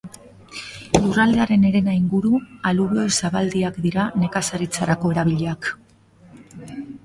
[1.03, 5.75] Lurraldearen herena inguru alubioi-zabaldiak dira, nekazaritzarako erabiliak.